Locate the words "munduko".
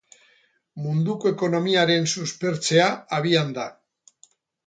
0.85-1.29